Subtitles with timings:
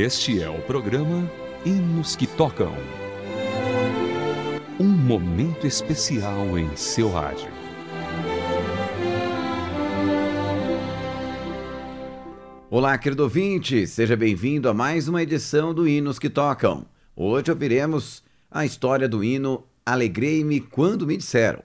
[0.00, 1.28] Este é o programa
[1.66, 2.72] Hinos que Tocam.
[4.78, 7.48] Um momento especial em seu rádio.
[12.70, 16.86] Olá, querido ouvinte, seja bem-vindo a mais uma edição do Hinos que Tocam.
[17.16, 21.64] Hoje ouviremos a história do hino Alegrei-me quando me disseram.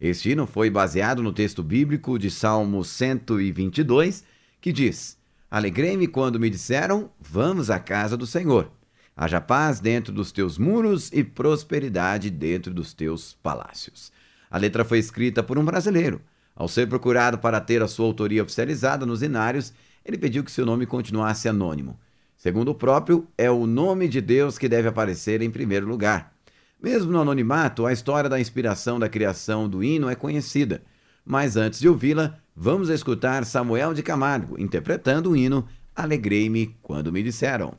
[0.00, 4.22] Este hino foi baseado no texto bíblico de Salmo 122,
[4.60, 5.18] que diz:
[5.56, 8.70] Alegrei-me quando me disseram: Vamos à casa do Senhor.
[9.16, 14.12] Haja paz dentro dos teus muros e prosperidade dentro dos teus palácios.
[14.50, 16.20] A letra foi escrita por um brasileiro.
[16.54, 19.72] Ao ser procurado para ter a sua autoria oficializada nos inários,
[20.04, 21.98] ele pediu que seu nome continuasse anônimo.
[22.36, 26.34] Segundo o próprio, é o nome de Deus que deve aparecer em primeiro lugar.
[26.78, 30.82] Mesmo no anonimato, a história da inspiração da criação do hino é conhecida.
[31.24, 37.22] Mas antes de ouvi-la, vamos escutar Samuel de Camargo interpretando o hino Alegrei-me quando me
[37.22, 37.74] disseram.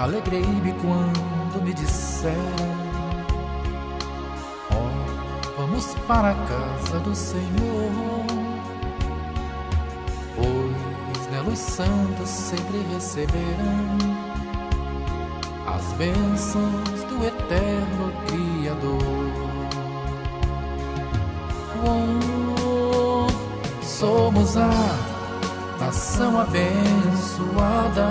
[0.00, 2.79] Alegrei-me quando me disseram:
[5.80, 8.26] vamos para a casa do Senhor.
[10.36, 13.98] Pois nela os santos sempre receberão
[15.66, 19.30] as bênçãos do eterno Criador.
[23.82, 24.70] Somos a
[25.78, 28.08] nação abençoada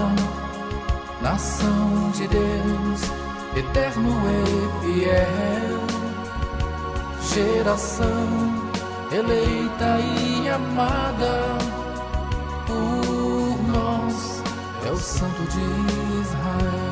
[1.22, 3.02] nação de Deus,
[3.56, 5.89] eterno e fiel,
[7.40, 8.28] geração
[9.14, 11.58] eleita e amada
[12.68, 14.44] por nós,
[14.86, 16.89] é o Santo de Israel.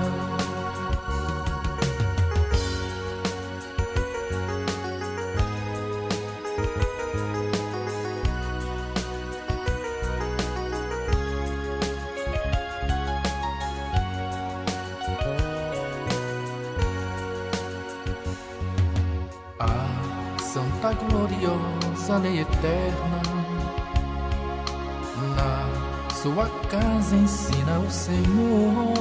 [22.18, 23.22] Lei eterna,
[25.36, 28.94] na sua casa ensina o Senhor.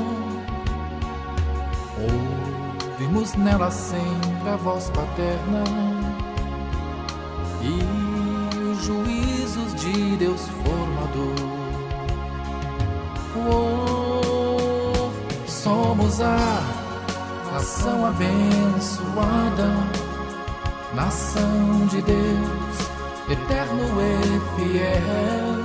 [2.92, 5.64] Ouvimos nela sempre a voz paterna
[7.62, 11.56] e os juízos de Deus formador.
[13.48, 15.10] Oh,
[15.46, 16.36] somos a
[17.52, 20.06] nação abençoada
[20.96, 22.85] nação de Deus,
[23.28, 25.62] eterno e fiel,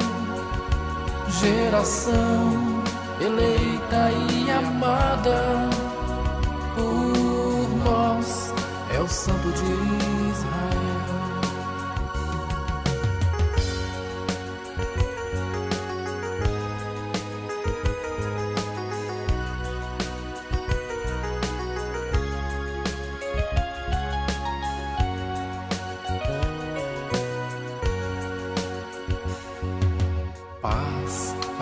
[1.40, 2.82] geração
[3.20, 5.70] eleita e amada
[6.76, 8.54] por nós,
[8.92, 10.11] é o Santo de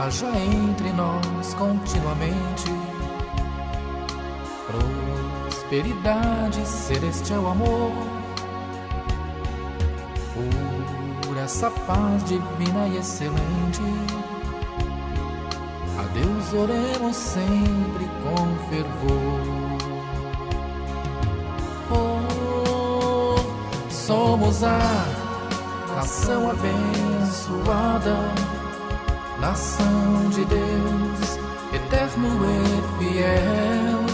[0.10, 2.66] haja entre nós continuamente
[5.46, 7.92] prosperidade, celestial amor.
[11.22, 13.84] Por essa paz divina e excelente,
[16.00, 19.42] a Deus oremos sempre com fervor.
[21.92, 23.36] Oh,
[23.92, 25.06] somos a
[25.96, 28.59] nação abençoada
[29.40, 31.40] nação de Deus,
[31.74, 34.06] eterno e fiel,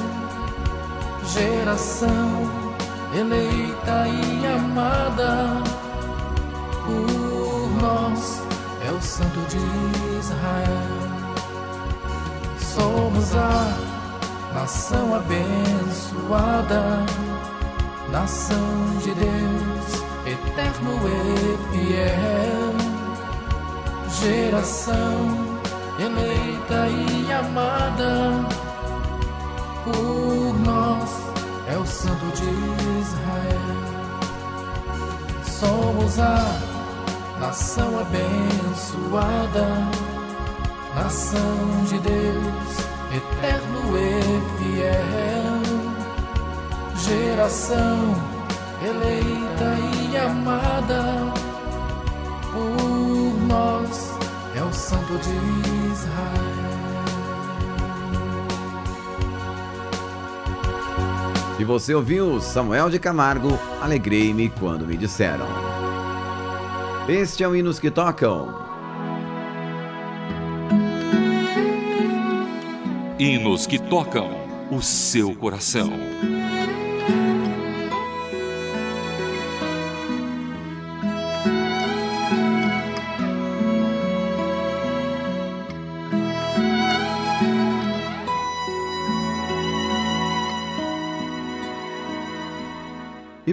[1.24, 2.66] geração
[3.14, 5.64] eleita e amada
[6.86, 8.44] por nós,
[8.88, 9.58] é o Santo de
[10.20, 11.06] Israel.
[12.60, 17.04] Somos a nação abençoada,
[18.12, 22.85] nação de Deus, eterno e fiel
[24.22, 25.60] geração
[26.00, 28.48] eleita e amada
[29.84, 31.10] por nós
[31.68, 32.50] é o Santo de
[33.02, 33.76] Israel.
[35.44, 36.60] Somos a
[37.40, 39.68] nação abençoada,
[40.96, 42.78] nação de Deus,
[43.14, 44.22] eterno e
[44.58, 45.62] fiel,
[46.96, 48.16] geração
[48.82, 49.78] eleita
[50.10, 51.35] e amada
[55.06, 56.46] povo de Israel.
[61.60, 65.48] E você ouviu Samuel de Camargo, Alegrei-me quando me disseram.
[67.08, 68.66] Este é o Hinos que Tocam.
[73.18, 74.30] Hinos que tocam
[74.70, 75.90] o seu coração.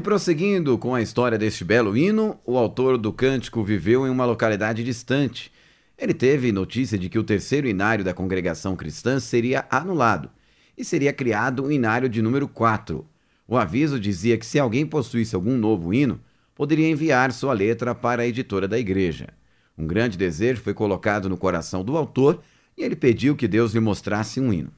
[0.03, 4.83] Prosseguindo com a história deste belo hino, o autor do cântico viveu em uma localidade
[4.83, 5.53] distante.
[5.97, 10.29] Ele teve notícia de que o terceiro inário da congregação cristã seria anulado
[10.77, 13.07] e seria criado um inário de número 4.
[13.47, 16.21] O aviso dizia que se alguém possuísse algum novo hino,
[16.55, 19.29] poderia enviar sua letra para a editora da igreja.
[19.79, 22.43] Um grande desejo foi colocado no coração do autor
[22.77, 24.73] e ele pediu que Deus lhe mostrasse um hino.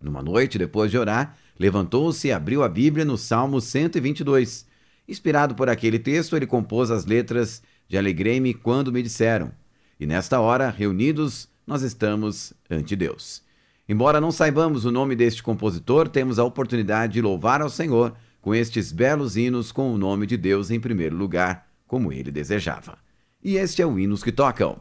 [0.00, 4.66] Numa noite, depois de orar, levantou-se e abriu a Bíblia no Salmo 122.
[5.08, 9.52] Inspirado por aquele texto, ele compôs as letras de Alegrei-me quando me disseram.
[9.98, 13.42] E nesta hora, reunidos, nós estamos ante Deus.
[13.88, 18.54] Embora não saibamos o nome deste compositor, temos a oportunidade de louvar ao Senhor com
[18.54, 22.98] estes belos hinos com o nome de Deus em primeiro lugar, como ele desejava.
[23.42, 24.80] E este é o Hinos que Tocam.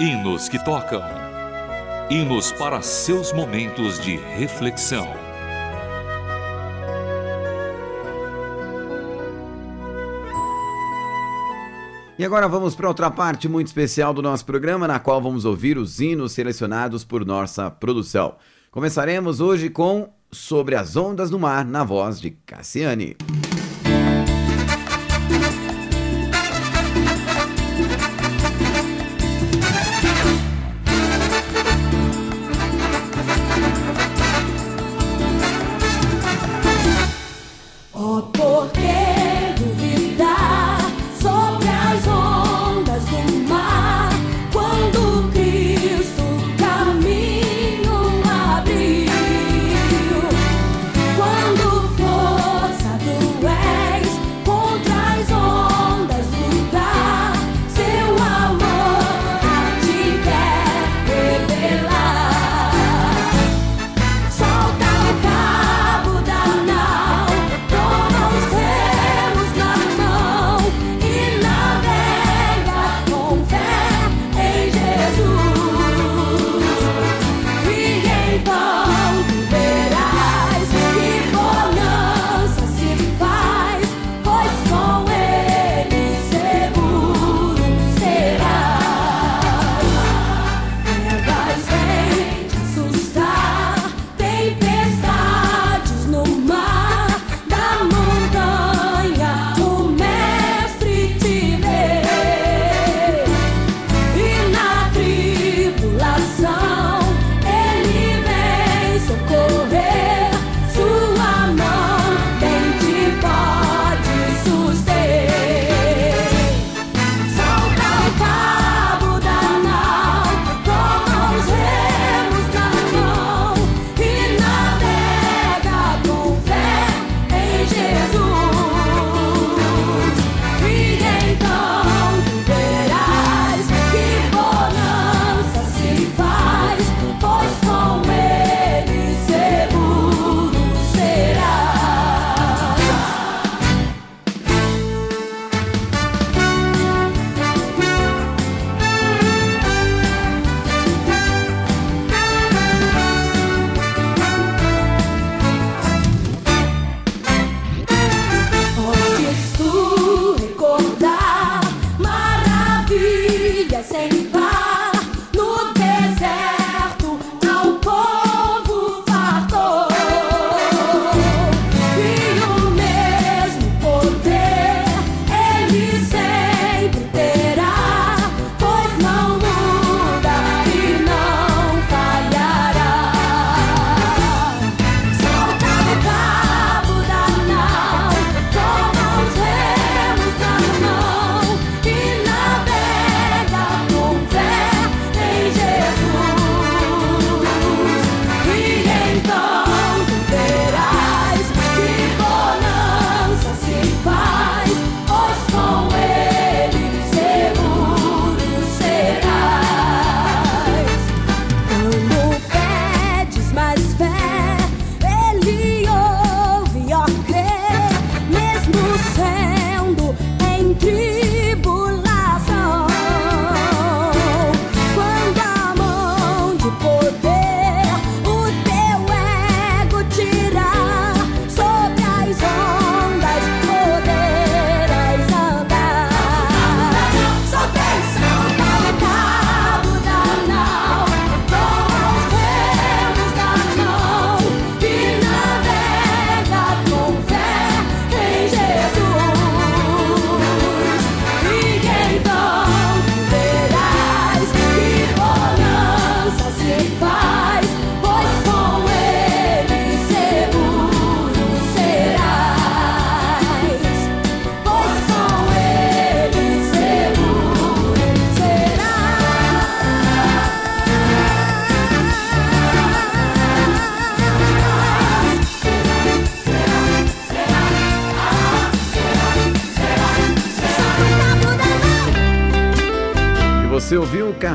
[0.00, 1.00] Hinos que tocam.
[2.10, 5.06] Hinos para seus momentos de reflexão.
[12.18, 15.78] E agora vamos para outra parte muito especial do nosso programa, na qual vamos ouvir
[15.78, 18.34] os hinos selecionados por nossa produção.
[18.72, 23.16] Começaremos hoje com Sobre as Ondas do Mar, na voz de Cassiane.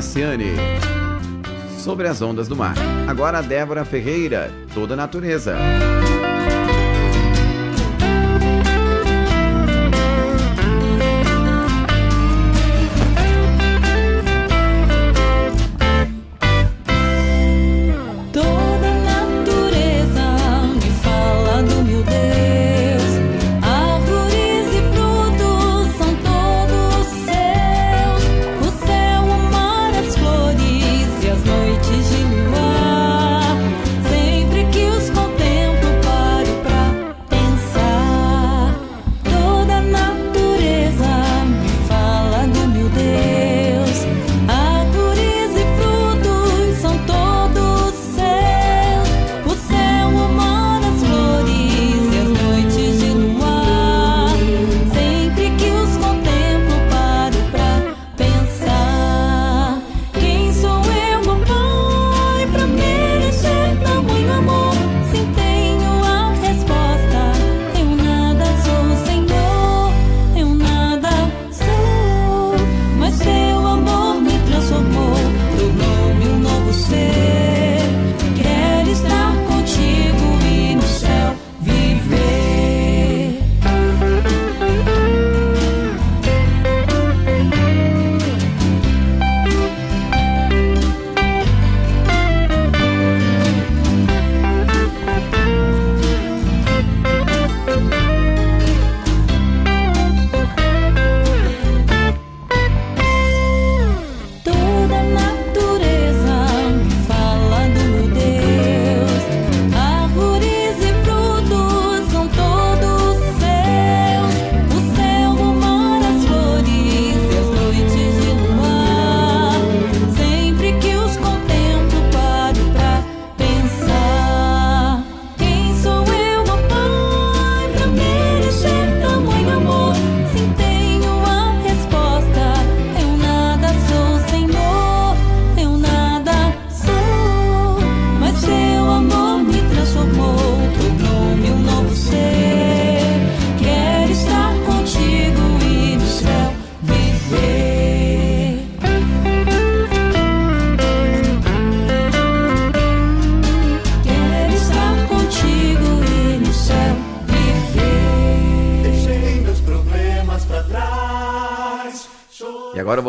[0.00, 0.54] Cassiane
[1.78, 2.74] sobre as ondas do mar.
[3.06, 5.54] Agora Débora Ferreira, toda natureza.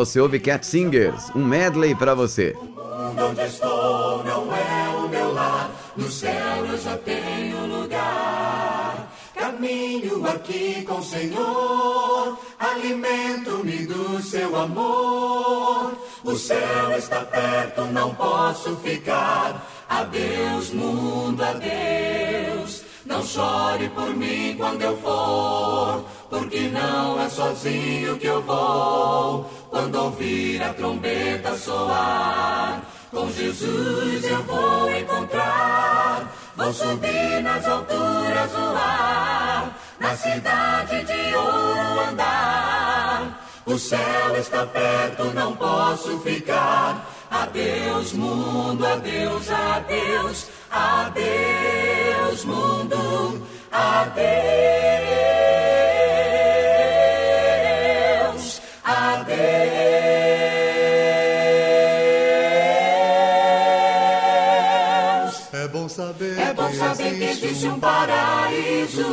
[0.02, 2.58] Você ouve Cat Singers, um medley pra você.
[2.60, 5.70] onde estou não é o meu lar.
[5.96, 9.12] No céu eu já tenho lugar.
[9.36, 12.36] Caminho aqui com o Senhor.
[12.58, 15.94] Alimento-me do seu amor.
[16.24, 19.68] O céu está perto, não posso ficar.
[19.88, 22.41] Adeus, mundo, adeus.
[23.06, 29.50] Não chore por mim quando eu for, porque não é sozinho que eu vou.
[29.72, 36.32] Quando ouvir a trombeta soar, com Jesus eu vou encontrar.
[36.56, 43.48] Vou subir nas alturas do ar, na cidade de ouro andar.
[43.66, 47.10] O céu está perto, não posso ficar.
[47.32, 53.42] Adeus, mundo, adeus, adeus, adeus, mundo,
[57.72, 59.42] adeus, adeus.
[65.54, 69.06] É bom saber, É bom saber que existe um paraíso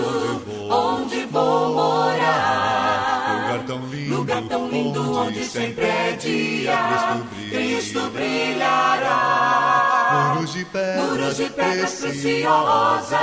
[0.70, 3.42] onde vou morar.
[3.42, 7.50] lugar tão lindo, Lugar tão lindo onde sempre é dia, Cristo brilha.
[7.50, 9.57] Cristo brilhará.
[10.18, 13.20] Muros de pedras, de pedras preciosas, preciosas,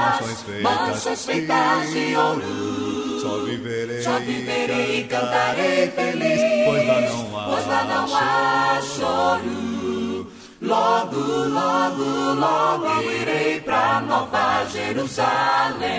[0.00, 3.20] mansões feitas, mansões feitas de ouro.
[3.22, 8.80] Só viverei, Só viverei e cantarei feliz, pois lá não há, pois lá não há
[8.82, 10.26] choro.
[10.60, 15.92] Logo, logo, logo irei pra Nova Jerusalém.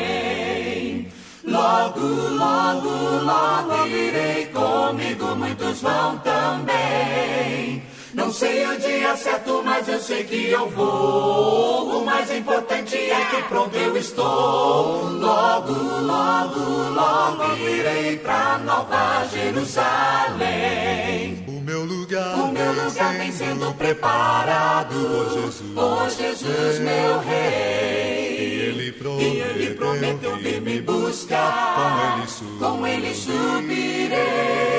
[1.45, 2.89] Logo, logo,
[3.23, 7.83] logo irei comigo, muitos vão também.
[8.13, 12.01] Não sei o dia certo, mas eu sei que eu vou.
[12.01, 15.10] O mais importante é que pronto eu estou.
[15.10, 16.60] Logo, logo,
[16.93, 21.43] logo irei pra Nova Jerusalém.
[21.48, 25.72] O meu lugar, O meu lugar vem sendo preparado por Jesus.
[25.74, 28.38] por Jesus, meu Rei.
[28.38, 31.75] E ele prometeu, E ele prometeu vir me buscar.
[31.75, 34.72] Com ele Com ele subirei.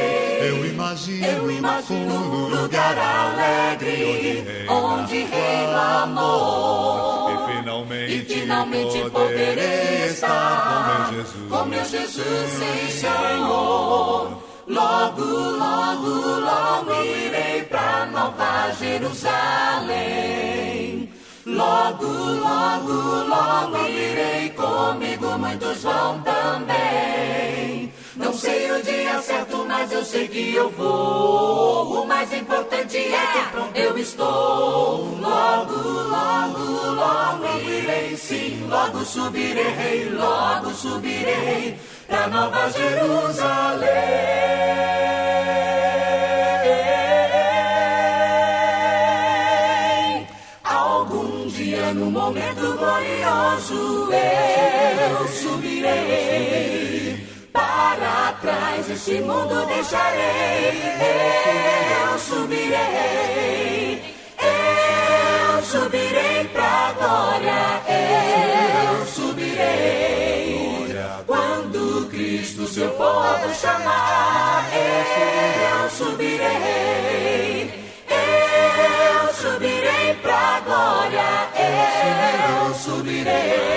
[0.95, 7.33] Eu imagino Eu imagino um um lugar alegre, onde reina amor.
[7.33, 11.51] E finalmente, E finalmente poderei estar com meu Jesus.
[11.51, 14.43] com meu Jesus, sim, Senhor.
[14.69, 16.11] Logo, logo,
[16.41, 19.93] logo irei pra Nova Jerusalém.
[21.45, 22.93] Logo, logo,
[23.29, 27.74] logo irei comigo, muitos vão também.
[28.17, 32.03] Não sei o dia certo, mas eu sei que eu vou.
[32.03, 35.19] O mais importante é que pronto eu estou.
[35.19, 38.65] Logo, logo, logo irei sim.
[38.69, 43.89] Logo subirei, logo subirei pra Nova Jerusalém.
[50.63, 54.04] Algum dia no momento glorioso
[58.95, 60.73] esse mundo deixarei.
[62.07, 64.03] Eu subirei.
[64.39, 67.83] Eu subirei pra glória.
[67.89, 70.95] Eu subirei.
[71.27, 77.73] Quando Cristo seu povo chamar, eu subirei.
[78.09, 81.49] Eu subirei pra glória.
[81.59, 83.75] Eu subirei.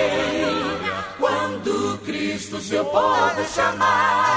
[1.18, 4.27] Quando Cristo seu povo chamar,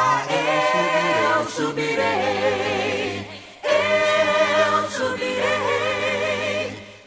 [0.42, 3.28] eu subirei.
[3.64, 5.42] Eu subirei.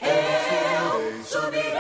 [0.03, 1.75] Eu subirei.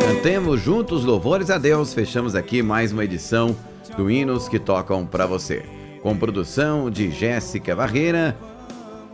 [0.00, 1.92] Cantemos juntos louvores a Deus.
[1.92, 3.54] Fechamos aqui mais uma edição
[3.98, 5.62] do Hinos que Tocam para você.
[6.00, 8.34] Com produção de Jéssica Barreira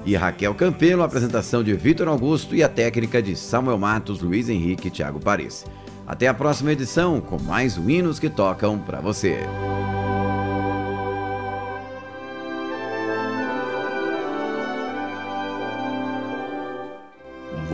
[0.06, 4.86] e Raquel Campelo, apresentação de Vitor Augusto e a técnica de Samuel Matos, Luiz Henrique
[4.86, 5.66] e Thiago Paris.
[6.06, 9.40] Até a próxima edição com mais Hinos que Tocam para você.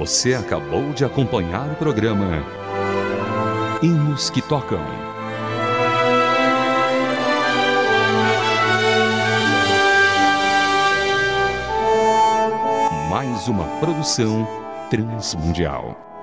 [0.05, 2.45] Você acabou de acompanhar o programa
[3.83, 4.85] Hinos que Tocam.
[13.09, 14.47] Mais uma produção
[14.91, 16.14] transmundial.